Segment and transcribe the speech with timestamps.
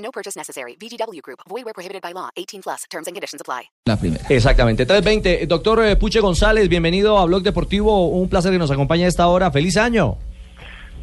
[0.00, 0.76] No purchase necessary.
[0.80, 1.40] VGW Group.
[1.48, 2.30] Void where prohibited by law.
[2.36, 2.84] 18 plus.
[2.90, 3.70] Terms and conditions apply.
[3.86, 4.24] La primera.
[4.28, 4.86] Exactamente.
[4.86, 5.46] 320.
[5.46, 8.08] Doctor eh, Puche González, bienvenido a Blog Deportivo.
[8.08, 9.50] Un placer que nos acompañe a esta hora.
[9.50, 10.16] Feliz año.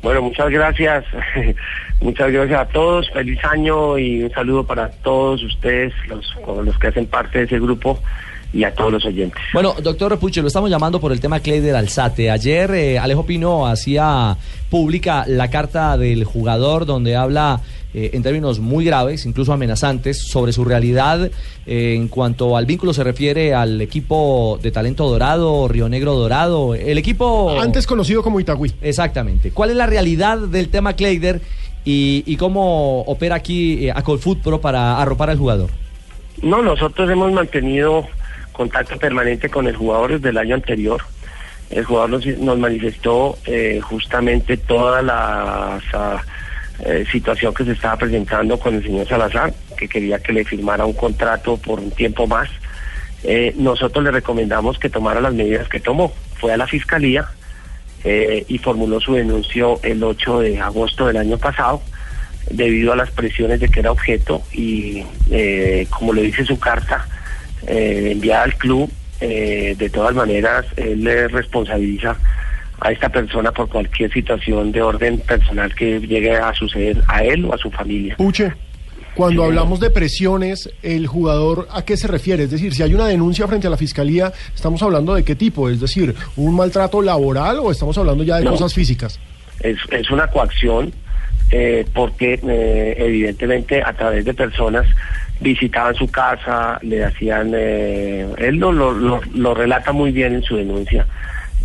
[0.02, 1.06] Bueno, muchas gracias.
[2.02, 3.10] muchas gracias a todos.
[3.12, 7.60] Feliz año y un saludo para todos ustedes, los, los que hacen parte de ese
[7.60, 8.00] grupo
[8.54, 9.42] y a todos los oyentes.
[9.54, 12.32] Bueno, doctor Puche, lo estamos llamando por el tema Cleider Alzate.
[12.32, 14.38] Ayer eh, Alejo Pino hacía
[14.70, 17.62] pública la carta del jugador donde habla
[17.94, 21.32] eh, en términos muy graves, incluso amenazantes, sobre su realidad
[21.66, 26.76] eh, en cuanto al vínculo se refiere al equipo de talento dorado, Río Negro Dorado,
[26.76, 27.60] el equipo...
[27.60, 28.74] Antes conocido como Itagüí.
[28.82, 29.52] Exactamente.
[29.52, 31.42] ¿Cuál es la realidad del tema Kleider
[31.86, 35.70] y, y cómo opera aquí a Colfoot Pro para arropar al jugador?
[36.42, 38.06] No, nosotros hemos mantenido
[38.52, 41.02] contacto permanente con el jugador desde el año anterior.
[41.70, 45.80] El jugador nos, nos manifestó eh, justamente toda la
[46.86, 50.86] eh, situación que se estaba presentando con el señor Salazar, que quería que le firmara
[50.86, 52.50] un contrato por un tiempo más.
[53.24, 56.14] Eh, nosotros le recomendamos que tomara las medidas que tomó.
[56.40, 57.28] Fue a la fiscalía
[58.48, 61.82] y formuló su denuncio el 8 de agosto del año pasado
[62.50, 65.04] debido a las presiones de que era objeto y
[65.90, 67.06] como le dice su carta,
[67.66, 68.90] eh, enviada al club,
[69.20, 72.16] eh, de todas maneras, él le responsabiliza
[72.80, 77.46] a esta persona por cualquier situación de orden personal que llegue a suceder a él
[77.46, 78.16] o a su familia.
[78.18, 78.54] Puche,
[79.16, 82.44] cuando hablamos de presiones, ¿el jugador a qué se refiere?
[82.44, 85.70] Es decir, si hay una denuncia frente a la fiscalía, ¿estamos hablando de qué tipo?
[85.70, 89.20] Es decir, ¿un maltrato laboral o estamos hablando ya de cosas físicas?
[89.60, 90.94] Es, es una coacción
[91.50, 94.86] eh, porque eh, evidentemente a través de personas
[95.40, 100.58] visitaban su casa, le hacían, eh, él lo, lo, lo, relata muy bien en su
[100.58, 101.08] denuncia,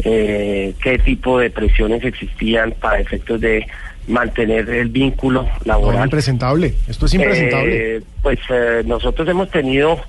[0.04, 3.66] eh, qué tipo de presiones existían para efectos de
[4.08, 6.00] mantener el vínculo laboral.
[6.00, 7.96] No, impresentable, esto es impresentable.
[7.96, 8.38] Eh, pues
[8.84, 10.00] nosotros hemos tenido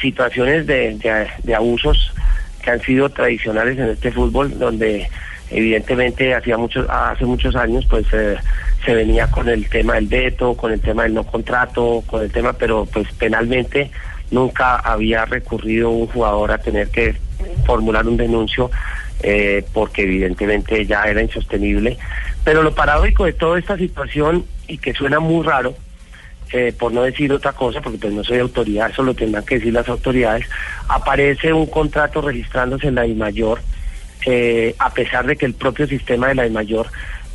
[0.00, 2.12] situaciones de, de, de abusos
[2.62, 5.08] que han sido tradicionales en este fútbol, donde
[5.50, 8.36] evidentemente hacía muchos hace muchos años pues eh,
[8.84, 12.32] se venía con el tema del veto con el tema del no contrato con el
[12.32, 13.90] tema pero pues penalmente
[14.30, 17.14] nunca había recurrido un jugador a tener que
[17.64, 18.70] formular un denuncio
[19.22, 21.96] eh, porque evidentemente ya era insostenible
[22.44, 25.74] pero lo paradójico de toda esta situación y que suena muy raro
[26.52, 29.56] eh, por no decir otra cosa, porque pues no soy autoridad, eso lo tendrán que
[29.56, 30.46] decir las autoridades,
[30.86, 33.58] aparece un contrato registrándose en la mayor
[34.28, 36.88] eh, a pesar de que el propio sistema de la de mayor,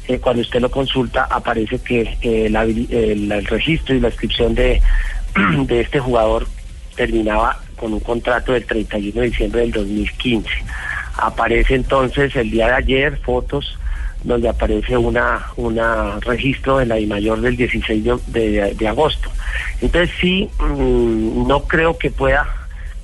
[0.09, 4.81] eh, cuando usted lo consulta, aparece que eh, el, registro y la inscripción de
[5.69, 6.47] este jugador
[6.95, 10.49] terminaba con un contrato del 31 de diciembre del 2015.
[11.17, 13.77] Aparece entonces el día de ayer fotos
[14.23, 19.31] donde aparece una una registro de la I mayor del 16 de, de, agosto.
[19.81, 22.47] Entonces sí, mm, no creo que pueda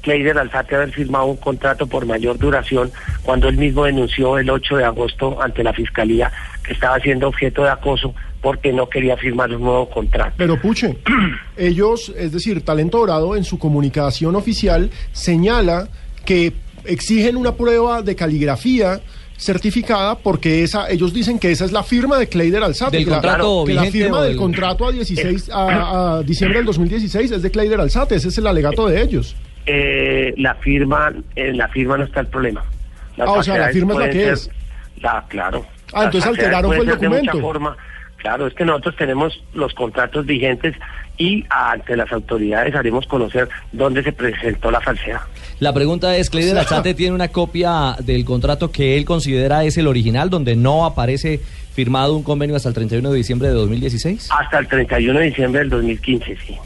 [0.01, 2.91] Kleider Alzate haber firmado un contrato por mayor duración
[3.23, 6.31] cuando él mismo denunció el 8 de agosto ante la Fiscalía
[6.63, 10.35] que estaba siendo objeto de acoso porque no quería firmar un nuevo contrato.
[10.37, 10.97] Pero Puche,
[11.57, 15.89] ellos, es decir, Talento Dorado en su comunicación oficial señala
[16.23, 16.53] que
[16.85, 19.01] exigen una prueba de caligrafía
[19.37, 22.97] certificada porque esa ellos dicen que esa es la firma de Kleider Alzate.
[22.97, 24.35] Del contrato la, la firma del...
[24.35, 28.47] contrato a 16 a, a, diciembre del 2016 es de Kleider Alzate, ese es el
[28.47, 29.35] alegato de ellos.
[29.67, 32.63] Eh, la firma, en la firma no está el problema.
[33.19, 34.49] ah, o sea, la firma es la que es.
[35.01, 35.65] La, claro.
[35.93, 37.39] Ah, entonces alteraron el documento.
[37.39, 37.77] Forma.
[38.17, 40.75] Claro, es que nosotros tenemos los contratos vigentes
[41.17, 45.21] y ante las autoridades haremos conocer dónde se presentó la falsedad.
[45.59, 49.87] La pregunta es, ¿Cleider Alzate tiene una copia del contrato que él considera es el
[49.87, 51.39] original, donde no aparece
[51.73, 54.29] firmado un convenio hasta el 31 de diciembre de 2016?
[54.31, 56.57] Hasta el 31 de diciembre del 2015, sí.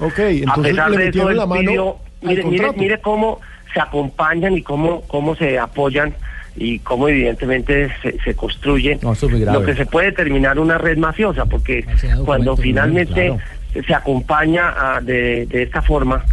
[0.00, 3.40] Ok, entonces le metieron la mano mire, mire, mire cómo
[3.72, 6.14] se acompañan y cómo, cómo se apoyan
[6.56, 11.84] y cómo evidentemente se, se construye lo que se puede terminar una red mafiosa, porque
[12.24, 13.36] cuando finalmente
[13.72, 16.24] se acompaña de, de esta forma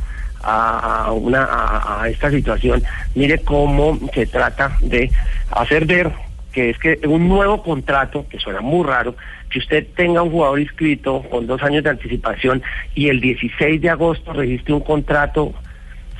[0.44, 1.48] a, una
[2.02, 2.84] a, esta situación,
[3.16, 5.12] mire cómo se trata de
[5.52, 6.12] hacer ver
[6.52, 9.16] que es que un nuevo contrato, que suena muy raro,
[9.50, 12.64] que usted tenga un jugador inscrito con dos años de anticipación
[12.96, 15.54] y el 16 de agosto registre un contrato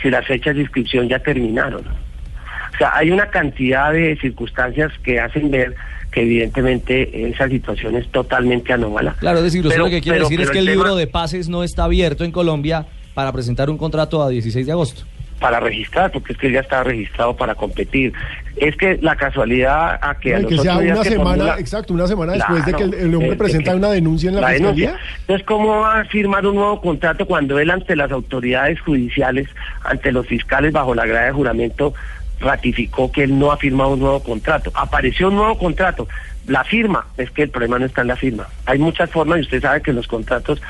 [0.02, 1.82] si las fechas de inscripción ya terminaron.
[1.88, 5.76] O sea, hay una cantidad de circunstancias que hacen ver
[6.12, 9.16] que evidentemente esa situación es totalmente anómala.
[9.20, 10.96] Claro, es decir, usted Pero- lo que quiere pero- decir es que el tema- libro
[10.96, 15.04] de pases no está abierto en Colombia para presentar un contrato a 16 de agosto.
[15.40, 18.12] para registrar, porque es que él ya estaba registrado para competir.
[18.56, 21.30] Es que la casualidad a que a No, y los que sea una que semana,
[21.30, 24.30] formula- exacto, una semana después de que el, hombre de- de presenta que- una denuncia
[24.30, 24.88] en la, fiscalía.
[24.88, 25.00] denuncia.
[25.22, 29.48] Entonces, ¿cómo va a firmar un nuevo contrato cuando él ante las autoridades judiciales,
[29.84, 31.94] ante los fiscales bajo la grada de juramento,
[32.40, 34.72] ratificó que él no ha firmado un nuevo contrato?
[34.74, 36.08] Apareció un nuevo contrato.
[36.48, 38.48] La firma, es que el problema no está en la firma.
[38.66, 40.62] Hay muchas formas y usted sabe que los contratos,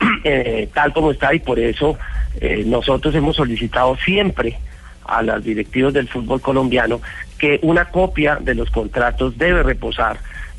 [0.24, 1.98] eh, tal como está, y por eso
[2.40, 4.58] eh, nosotros hemos solicitado siempre
[5.06, 7.00] a los directivos del fútbol colombiano
[7.38, 10.18] que una copia de los contratos debe reposar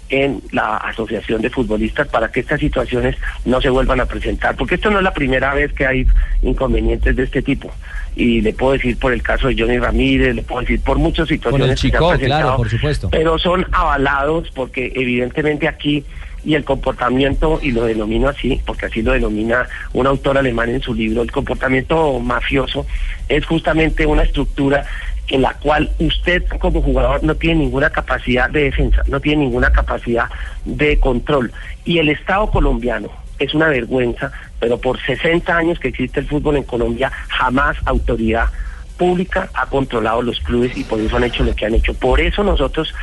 [0.10, 4.76] en la asociación de futbolistas para que estas situaciones no se vuelvan a presentar, porque
[4.76, 6.08] esto no es la primera vez que hay
[6.44, 7.72] inconvenientes de este tipo.
[8.16, 11.28] Y le puedo decir por el caso de Johnny Ramírez, le puedo decir por muchas
[11.28, 13.10] situaciones que se han claro, por supuesto.
[13.10, 16.06] pero son avalados porque evidentemente aquí
[16.46, 20.82] y el comportamiento, y lo denomino así, porque así lo denomina un autor alemán en
[20.82, 22.86] su libro, el comportamiento mafioso
[23.28, 24.86] es justamente una estructura
[25.28, 29.72] en la cual usted como jugador no tiene ninguna capacidad de defensa, no tiene ninguna
[29.72, 30.30] capacidad
[30.66, 31.52] de control.
[31.84, 33.10] Y el Estado colombiano
[33.40, 38.50] es una vergüenza, pero por 60 años que existe el fútbol en Colombia, jamás autoridad
[38.98, 41.94] pública ha controlado los clubes y por eso han hecho lo que han hecho.
[41.94, 42.94] Por eso nosotros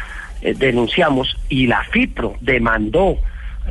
[0.41, 3.19] eh, denunciamos y la FIPRO demandó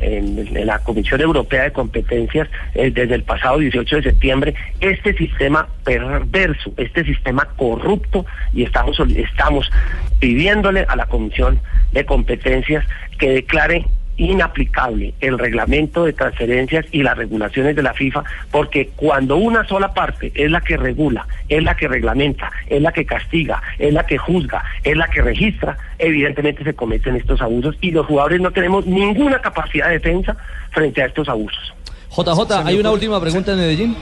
[0.00, 5.68] en, la Comisión Europea de Competencias eh, desde el pasado 18 de septiembre este sistema
[5.84, 9.70] perverso, este sistema corrupto y estamos estamos
[10.18, 11.60] pidiéndole a la Comisión
[11.92, 12.86] de Competencias
[13.18, 13.84] que declare
[14.16, 19.94] inaplicable el reglamento de transferencias y las regulaciones de la FIFA, porque cuando una sola
[19.94, 24.06] parte es la que regula, es la que reglamenta, es la que castiga, es la
[24.06, 28.50] que juzga, es la que registra, evidentemente se cometen estos abusos y los jugadores no
[28.50, 30.36] tenemos ninguna capacidad de defensa
[30.70, 31.74] frente a estos abusos.
[32.14, 33.96] JJ, hay una última pregunta en Medellín.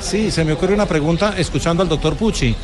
[0.00, 2.56] Sí, se me ocurre una pregunta escuchando al doctor Pucci.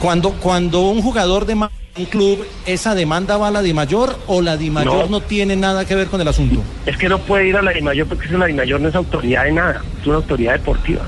[0.00, 4.42] Cuando, cuando un jugador demanda un club, ¿esa demanda va a la de mayor o
[4.42, 5.20] la de mayor No.
[5.20, 5.20] no.
[5.20, 6.62] tiene nada que ver con el asunto?
[6.84, 9.52] Es que no puede ir a la DIMAYOR porque la DIMAYOR no es autoridad de
[9.52, 11.02] nada, es una autoridad deportiva.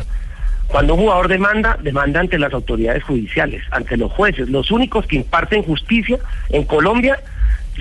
[0.67, 4.50] Cuando un jugador demanda, demanda ante las autoridades judiciales, ante los jueces.
[4.50, 6.19] Los únicos que imparten justicia
[6.50, 7.19] en Colombia,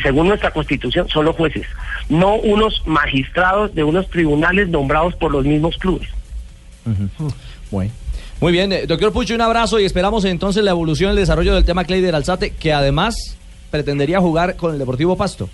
[0.02, 1.66] según nuestra constitución, son los jueces,
[2.08, 6.08] no unos magistrados de unos tribunales nombrados por los mismos clubes.
[7.72, 7.92] Bueno.
[8.40, 11.56] Muy bien, eh, doctor Pucho, un abrazo y esperamos entonces la evolución y el desarrollo
[11.56, 13.16] del tema Cleider Alzate, que además
[13.72, 15.50] pretendería jugar con el Deportivo Pasto.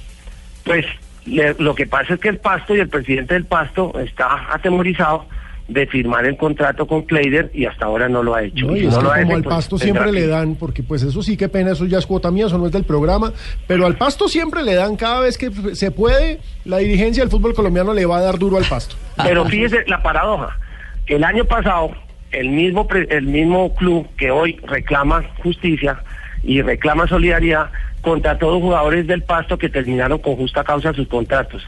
[0.65, 0.85] Pues
[1.25, 5.25] le- lo que pasa es que el Pasto y el presidente del Pasto está atemorizado
[5.69, 8.65] de firmar el contrato con Kleider y hasta ahora no lo ha hecho.
[8.65, 10.55] No, y si es no que lo ha como hecho, al pasto siempre le dan,
[10.55, 12.83] porque pues eso sí que pena, eso ya es cuota mía, eso no es del
[12.83, 13.31] programa,
[13.65, 17.53] pero al pasto siempre le dan cada vez que se puede, la dirigencia del fútbol
[17.53, 18.97] colombiano le va a dar duro al pasto.
[19.23, 20.59] Pero fíjese la paradoja.
[21.07, 21.91] El año pasado,
[22.33, 26.03] el mismo, pre- el mismo club que hoy reclama justicia
[26.43, 27.69] y reclama solidaridad,
[28.01, 31.63] contrató dos jugadores del Pasto que terminaron con justa causa sus contratos.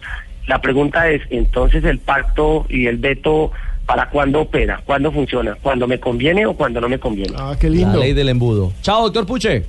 [0.47, 3.51] La pregunta es, entonces el pacto y el veto,
[3.85, 4.81] ¿para cuándo opera?
[4.85, 5.55] ¿Cuándo funciona?
[5.61, 7.33] ¿Cuándo me conviene o cuando no me conviene?
[7.37, 7.99] Ah, qué La lindo.
[7.99, 8.73] ley del embudo.
[8.81, 9.63] Chao, doctor Puche.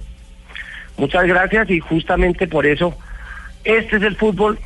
[0.99, 2.97] Muchas gracias y justamente por eso
[3.65, 4.59] este es el fútbol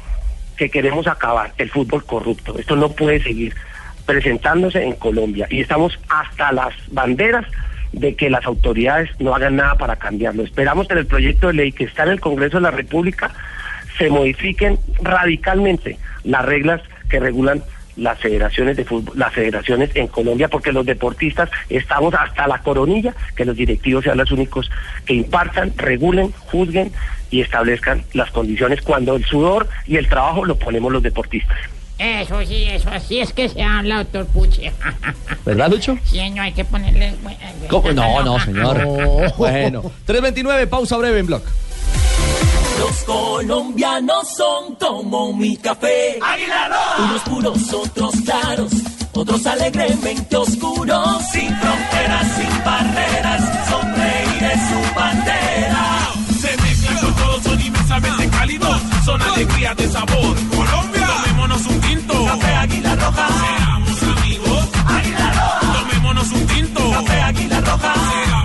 [0.57, 2.59] que queremos acabar, el fútbol corrupto.
[2.59, 3.55] Esto no puede seguir
[4.11, 7.47] presentándose en Colombia y estamos hasta las banderas
[7.93, 10.43] de que las autoridades no hagan nada para cambiarlo.
[10.43, 13.31] Esperamos que en el proyecto de ley que está en el Congreso de la República
[13.99, 17.63] se modifiquen radicalmente las reglas que regulan
[17.97, 23.15] las federaciones de fútbol, las federaciones en Colombia, porque los deportistas estamos hasta la coronilla,
[23.37, 24.71] que los directivos sean los únicos
[25.05, 26.91] que impartan, regulen, juzguen
[27.31, 31.59] y establezcan las condiciones cuando el sudor y el trabajo lo ponemos los deportistas.
[32.01, 34.73] Eso sí, eso así es que se habla, doctor Puche.
[35.45, 35.99] ¿Verdad, Lucho?
[36.03, 37.15] Sí, no hay que ponerle...
[37.69, 37.93] ¿Cómo?
[37.93, 38.87] No, no, señor.
[38.91, 39.35] No.
[39.37, 41.43] Bueno, 329, pausa breve en blog.
[42.79, 46.19] Los colombianos son como mi café.
[46.99, 48.73] Unos puros, otros claros,
[49.13, 51.23] otros alegremente oscuros.
[51.31, 56.09] Sin fronteras, sin barreras, sonreír es su bandera.
[56.41, 58.81] Se mezclan con todos, son inmensamente cálidos.
[59.05, 60.37] Son alegrías de sabor.
[63.11, 64.69] Roja, Seamos amigos.
[64.87, 66.91] Águila Roja, Tomémonos un tinto.
[66.93, 68.40] Café Águila Roja, Seamos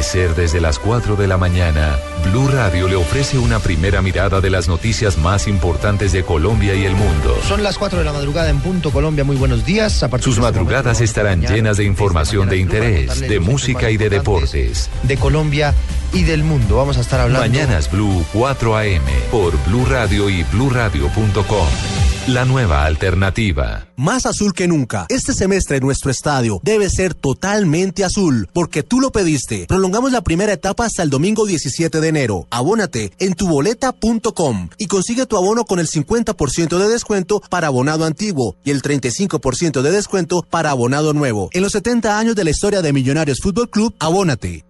[0.00, 4.48] amanecer desde las 4 de la mañana, Blue Radio le ofrece una primera mirada de
[4.48, 7.38] las noticias más importantes de Colombia y el mundo.
[7.46, 9.24] Son las 4 de la madrugada en punto Colombia.
[9.24, 10.02] Muy buenos días.
[10.02, 13.90] A partir Sus de este madrugadas estarán mañana, llenas de información de interés, de música
[13.90, 14.88] y de deportes.
[15.02, 15.74] De Colombia
[16.14, 16.78] y del mundo.
[16.78, 17.46] Vamos a estar hablando.
[17.46, 21.99] Mañanas Blue 4 AM por Blue Radio y bluradio.com.
[22.30, 23.88] La nueva alternativa.
[23.96, 25.06] Más azul que nunca.
[25.08, 29.66] Este semestre nuestro estadio debe ser totalmente azul, porque tú lo pediste.
[29.66, 32.46] Prolongamos la primera etapa hasta el domingo 17 de enero.
[32.50, 38.54] Abónate en tuboleta.com y consigue tu abono con el 50% de descuento para abonado antiguo
[38.62, 41.50] y el 35% de descuento para abonado nuevo.
[41.52, 44.69] En los 70 años de la historia de Millonarios Fútbol Club, abónate.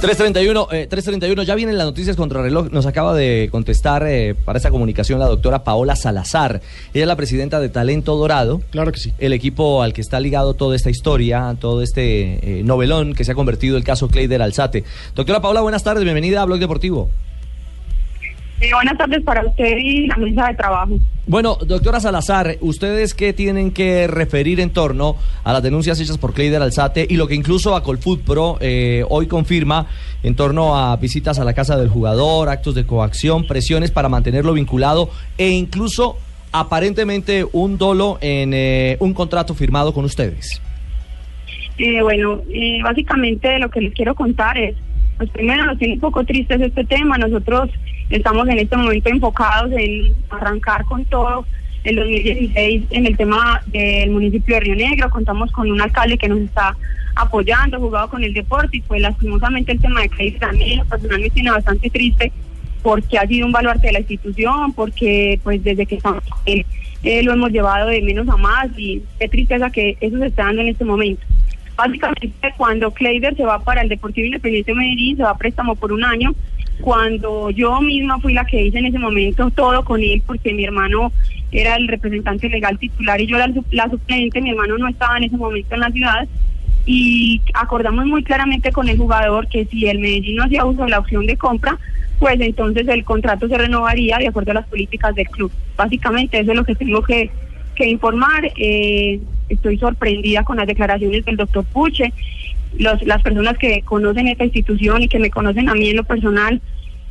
[0.00, 2.70] 331, eh, 331, ya vienen las noticias contra reloj.
[2.70, 6.62] Nos acaba de contestar eh, para esta comunicación la doctora Paola Salazar.
[6.94, 8.62] Ella es la presidenta de Talento Dorado.
[8.70, 9.12] Claro que sí.
[9.18, 13.32] El equipo al que está ligado toda esta historia, todo este eh, novelón que se
[13.32, 14.84] ha convertido el caso Clayder Alzate.
[15.14, 17.10] Doctora Paola, buenas tardes, bienvenida a Blog Deportivo.
[18.72, 20.92] Buenas tardes para usted y la mesa de trabajo.
[21.30, 26.34] Bueno, doctora Salazar, ¿ustedes qué tienen que referir en torno a las denuncias hechas por
[26.34, 27.84] Clayder Alzate y lo que incluso a
[28.60, 29.86] eh, hoy confirma
[30.24, 34.54] en torno a visitas a la casa del jugador, actos de coacción, presiones para mantenerlo
[34.54, 35.08] vinculado
[35.38, 36.18] e incluso
[36.50, 40.60] aparentemente un dolo en eh, un contrato firmado con ustedes?
[41.78, 42.42] Eh, bueno,
[42.82, 44.74] básicamente lo que les quiero contar es,
[45.16, 47.70] pues primero nos tiene un poco tristes este tema, nosotros
[48.10, 51.46] estamos en este momento enfocados en arrancar con todo
[51.84, 56.28] el 2016 en el tema del municipio de Río Negro, contamos con un alcalde que
[56.28, 56.76] nos está
[57.14, 61.50] apoyando, jugado con el deporte y pues lastimosamente el tema de Craig también personalmente tiene
[61.50, 62.32] bastante triste
[62.82, 66.64] porque ha sido un baluarte de la institución, porque pues desde que estamos él
[67.02, 70.44] eh, lo hemos llevado de menos a más y qué tristeza que eso se está
[70.44, 71.22] dando en este momento.
[71.76, 75.76] Básicamente cuando Kleider se va para el Deportivo Independiente de Medellín, se va a préstamo
[75.76, 76.34] por un año,
[76.80, 80.64] cuando yo misma fui la que hice en ese momento todo con él, porque mi
[80.64, 81.12] hermano
[81.52, 85.24] era el representante legal titular y yo la, la suplente, mi hermano no estaba en
[85.24, 86.28] ese momento en la ciudad,
[86.86, 90.90] y acordamos muy claramente con el jugador que si el Medellín no hacía uso de
[90.90, 91.78] la opción de compra,
[92.18, 95.52] pues entonces el contrato se renovaría de acuerdo a las políticas del club.
[95.76, 97.30] Básicamente eso es lo que tengo que,
[97.74, 98.50] que informar.
[98.56, 102.12] Eh, estoy sorprendida con las declaraciones del doctor Puche.
[102.78, 106.04] Los, las personas que conocen esta institución y que me conocen a mí en lo
[106.04, 106.60] personal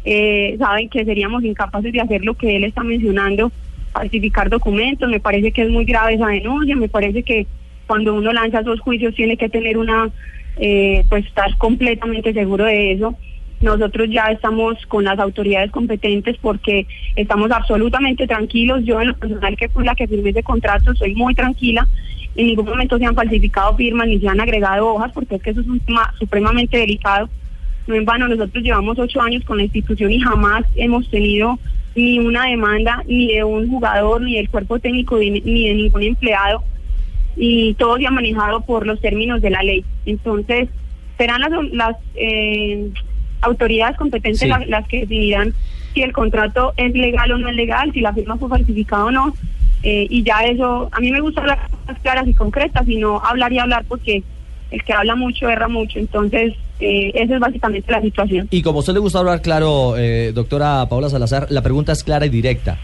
[0.05, 3.51] eh, saben que seríamos incapaces de hacer lo que él está mencionando,
[3.91, 5.09] falsificar documentos.
[5.09, 7.45] Me parece que es muy grave esa denuncia, me parece que
[7.87, 10.09] cuando uno lanza esos juicios tiene que tener una,
[10.57, 13.15] eh, pues estar completamente seguro de eso.
[13.61, 18.83] Nosotros ya estamos con las autoridades competentes porque estamos absolutamente tranquilos.
[18.85, 21.87] Yo en lo personal que fui la que firmé ese contrato soy muy tranquila.
[22.35, 25.49] En ningún momento se han falsificado firmas ni se han agregado hojas porque es que
[25.49, 27.29] eso es un tema supremamente delicado.
[27.87, 31.59] No en vano, nosotros llevamos ocho años con la institución y jamás hemos tenido
[31.95, 36.63] ni una demanda ni de un jugador, ni del cuerpo técnico, ni de ningún empleado
[37.35, 39.85] y todo se ha manejado por los términos de la ley.
[40.05, 40.67] Entonces,
[41.17, 42.91] serán las, las eh,
[43.41, 44.47] autoridades competentes Sí.
[44.47, 45.53] las, las que decidirán
[45.93, 49.11] si el contrato es legal o no es legal, si la firma fue falsificada o
[49.11, 49.33] no.
[49.83, 53.19] eh, y ya eso, a mí me gusta hablar cosas claras y concretas y no
[53.23, 54.21] hablar y hablar porque
[54.71, 55.97] el que habla mucho erra mucho.
[55.99, 58.47] Entonces, eh, esa es básicamente la situación.
[58.51, 62.03] Y como a usted le gusta hablar claro, eh, doctora Paola Salazar, la pregunta es
[62.03, 62.77] clara y directa.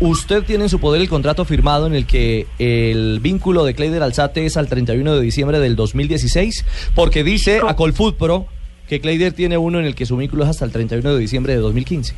[0.00, 4.02] Usted tiene en su poder el contrato firmado en el que el vínculo de Clayder
[4.02, 8.46] Alzate es al 31 de diciembre del 2016, porque dice a Colfoot Pro
[8.88, 11.54] que Clayder tiene uno en el que su vínculo es hasta el 31 de diciembre
[11.54, 12.14] de 2015.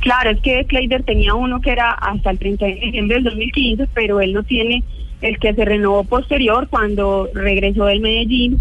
[0.00, 3.88] Claro, es que Kleider tenía uno que era hasta el 30 de diciembre del 2015,
[3.94, 4.84] pero él no tiene
[5.20, 8.60] el que se renovó posterior cuando regresó del Medellín,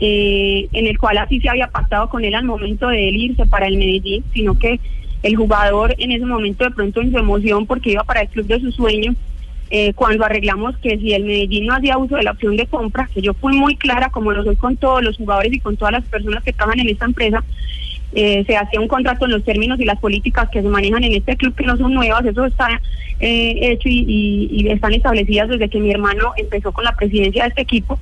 [0.00, 3.46] eh, en el cual así se había pactado con él al momento de él irse
[3.46, 4.80] para el Medellín, sino que
[5.22, 8.46] el jugador en ese momento de pronto en su emoción porque iba para el club
[8.46, 9.14] de sus sueños,
[9.70, 13.08] eh, cuando arreglamos que si el Medellín no hacía uso de la opción de compra,
[13.14, 15.92] que yo fui muy clara como lo soy con todos los jugadores y con todas
[15.92, 17.44] las personas que trabajan en esta empresa,
[18.12, 21.14] eh, se hacía un contrato en los términos y las políticas que se manejan en
[21.14, 22.80] este club, que no son nuevas, eso está
[23.20, 27.44] eh, hecho y, y- y están establecidas desde que mi hermano empezó con la presidencia
[27.44, 28.00] de este equipo.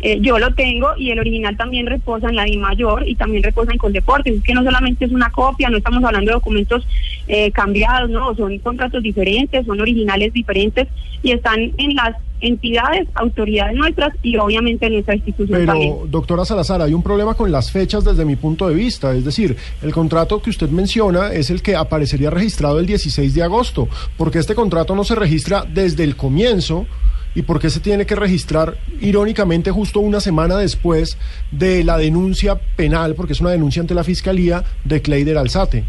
[0.00, 3.42] Eh, yo lo tengo y el original también reposa en la DI Mayor y también
[3.42, 4.36] reposa en Coldeportes.
[4.36, 6.86] Es que no solamente es una copia, no estamos hablando de documentos
[7.26, 10.88] eh, cambiados, no, son contratos diferentes, son originales diferentes
[11.22, 15.94] y están en las entidades, autoridades nuestras y obviamente en nuestra institución también.
[15.96, 19.12] Pero, doctora Salazar, hay un problema con las fechas desde mi punto de vista.
[19.14, 23.42] Es decir, el contrato que usted menciona es el que aparecería registrado el 16 de
[23.42, 26.86] agosto, porque este contrato no se registra desde el comienzo.
[27.34, 31.18] ¿Y por qué se tiene que registrar irónicamente justo una semana después
[31.50, 35.84] de la denuncia penal, porque es una denuncia ante la Fiscalía de Cleider Alzate?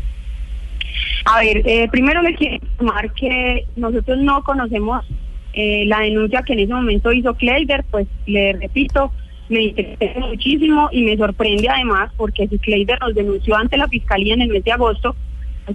[1.25, 5.05] A ver, eh, primero le quiero informar que nosotros no conocemos
[5.53, 9.11] eh, la denuncia que en ese momento hizo Kleider, pues le repito,
[9.49, 14.35] me interesa muchísimo y me sorprende además porque si Kleider nos denunció ante la Fiscalía
[14.35, 15.15] en el mes de agosto,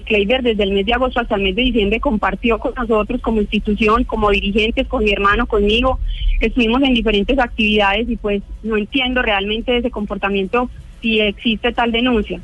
[0.00, 3.40] pues desde el mes de agosto hasta el mes de diciembre compartió con nosotros como
[3.40, 5.98] institución, como dirigentes, con mi hermano, conmigo,
[6.40, 10.70] estuvimos en diferentes actividades y pues no entiendo realmente ese comportamiento
[11.00, 12.40] si existe tal denuncia.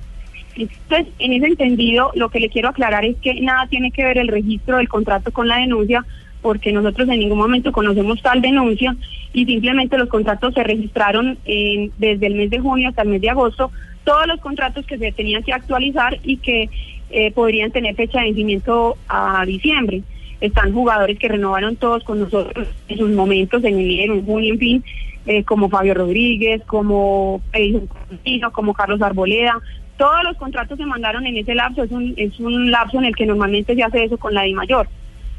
[0.57, 4.19] Entonces, en ese entendido, lo que le quiero aclarar es que nada tiene que ver
[4.19, 6.05] el registro del contrato con la denuncia,
[6.43, 8.97] porque nosotros en ningún momento conocemos tal denuncia
[9.33, 13.21] y simplemente los contratos se registraron en- desde el mes de junio hasta el mes
[13.21, 13.71] de agosto,
[14.05, 16.69] todos los contratos que se tenían que actualizar y que
[17.11, 20.03] eh, podrían tener fecha de vencimiento a diciembre.
[20.41, 24.59] Están jugadores que renovaron todos con nosotros en sus momentos, en enero, en junio, en
[24.59, 24.85] fin,
[25.27, 29.59] eh, como Fabio Rodríguez, como Cortino, como Carlos Arboleda.
[29.97, 33.17] Todos los contratos se mandaron en ese lapso, es un, es un lapso en el
[33.17, 34.89] que normalmente se hace eso con la DI mayor.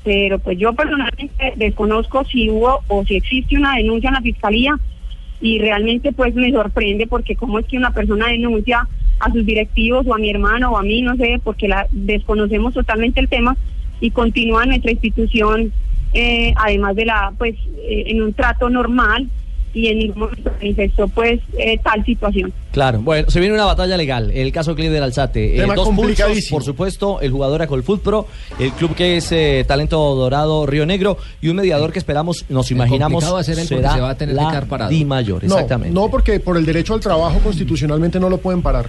[0.04, 4.78] Pero pues yo personalmente desconozco si hubo o si existe una denuncia en la fiscalía
[5.42, 8.88] y realmente pues me sorprende porque cómo es que una persona denuncia
[9.22, 12.74] a sus directivos o a mi hermano o a mí, no sé, porque la desconocemos
[12.74, 13.56] totalmente el tema
[14.00, 15.72] y continúa nuestra institución
[16.14, 17.56] eh, además de la pues
[17.88, 19.30] eh, en un trato normal
[19.74, 22.52] y en ningún momento manifestó pues eh, tal situación.
[22.72, 24.32] Claro, bueno, se viene una batalla legal.
[24.32, 25.58] El caso Cleider Alzate.
[25.58, 28.28] Eh, dos pulsos, por supuesto, el jugador Acolfut Pro,
[28.60, 32.72] el club que es eh, Talento Dorado Río Negro y un mediador que esperamos, nos
[32.72, 34.90] imaginamos, va a ser porque será se va a tener que la parado.
[34.90, 35.94] Di Mayor, No, exactamente.
[35.94, 38.88] no, porque por el derecho al trabajo constitucionalmente no lo pueden parar.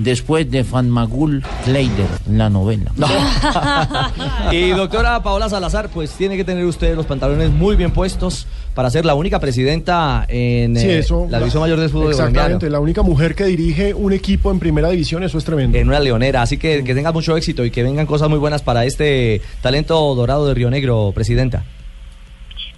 [0.00, 2.90] Después de Fanmagul Kleider, la novela.
[4.50, 8.88] y doctora Paola Salazar, pues tiene que tener usted los pantalones muy bien puestos para
[8.88, 12.72] ser la única presidenta en Sí, eh, la división mayor del fútbol Exactamente, colombiano.
[12.72, 15.76] la única mujer que dirige un equipo en primera división, eso es tremendo.
[15.76, 18.62] En una leonera, así que que tenga mucho éxito y que vengan cosas muy buenas
[18.62, 21.62] para este talento dorado de Río Negro, presidenta.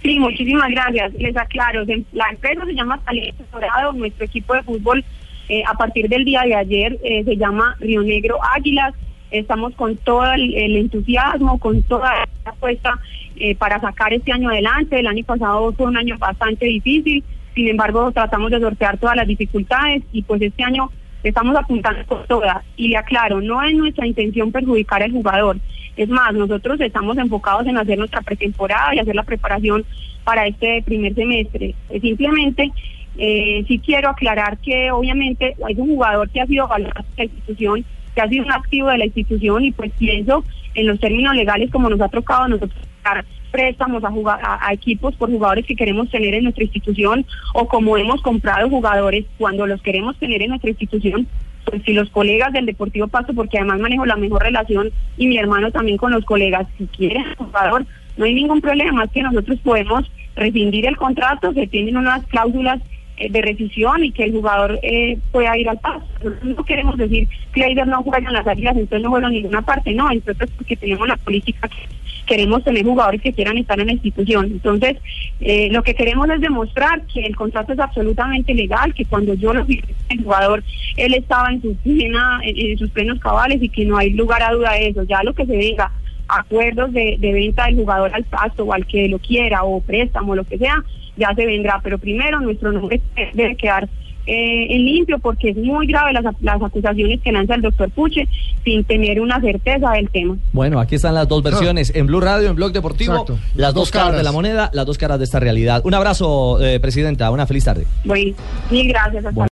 [0.01, 1.13] Sí, muchísimas gracias.
[1.13, 5.05] Les aclaro, la empresa se llama Talento Dorado, nuestro equipo de fútbol
[5.53, 8.95] eh, a partir del día de ayer eh, se llama Río Negro Águilas.
[9.29, 12.11] Estamos con todo el, entusiasmo, con toda
[12.43, 12.99] la apuesta
[13.35, 14.99] eh, para sacar este año adelante.
[14.99, 19.27] El año pasado fue un año bastante difícil, sin embargo tratamos de sortear todas las
[19.27, 20.89] dificultades y pues este año
[21.21, 22.65] estamos apuntando con todas.
[22.75, 25.57] Y le aclaro, no es nuestra intención perjudicar al jugador.
[25.95, 29.85] Es más, nosotros estamos enfocados en hacer nuestra pretemporada y hacer la preparación
[30.23, 31.75] para este primer semestre.
[32.01, 32.71] Simplemente,
[33.17, 37.23] eh, sí quiero aclarar que obviamente hay un jugador que ha sido valorado por la
[37.25, 40.43] institución, que ha sido un activo de la institución y pues pienso
[40.75, 44.73] en los términos legales como nos ha tocado a nosotros dar préstamos a, a, a
[44.73, 49.67] equipos por jugadores que queremos tener en nuestra institución o como hemos comprado jugadores cuando
[49.67, 51.27] los queremos tener en nuestra institución
[51.65, 55.37] pues si los colegas del Deportivo Pasto, porque además manejo la mejor relación y mi
[55.37, 57.85] hermano también con los colegas, si quieren jugador,
[58.17, 62.81] no hay ningún problema, es que nosotros podemos rescindir el contrato, que tienen unas cláusulas
[63.17, 66.05] de rescisión y que el jugador eh, pueda ir al paso.
[66.41, 69.61] No queremos decir que Aider no juega en las águilas, entonces no juega en ninguna
[69.61, 73.87] parte, no, entonces porque tenemos la política que queremos tener jugadores que quieran estar en
[73.87, 74.45] la institución.
[74.45, 74.97] Entonces,
[75.39, 79.53] eh, lo que queremos es demostrar que el contrato es absolutamente legal, que cuando yo
[79.53, 80.63] lo vi el jugador,
[80.97, 84.41] él estaba en, su plena, en, en sus plenos cabales y que no hay lugar
[84.41, 85.03] a duda de eso.
[85.03, 85.91] Ya lo que se diga,
[86.27, 90.35] acuerdos de, de venta del jugador al pasto o al que lo quiera o préstamo,
[90.35, 90.83] lo que sea,
[91.17, 91.79] ya se vendrá.
[91.83, 93.01] Pero primero nuestro nombre
[93.33, 93.87] debe quedar
[94.25, 98.25] eh, en limpio porque es muy grave las, las acusaciones que lanza el doctor Puche
[98.63, 100.37] sin tener una certeza del tema.
[100.53, 103.37] Bueno, aquí están las dos versiones, en Blue Radio, en Blog Deportivo, Exacto.
[103.55, 104.05] las dos, Dos caras.
[104.07, 104.19] caras.
[104.19, 105.81] de la moneda, las dos caras de esta realidad.
[105.83, 107.85] Un abrazo, eh, presidenta, una feliz tarde.
[108.05, 108.33] Bueno,
[108.71, 109.25] mil gracias.
[109.25, 109.49] Hasta Bueno.